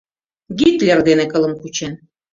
Гитлер 0.59 0.99
дене 1.07 1.25
кылым 1.31 1.53
кучен. 1.61 1.93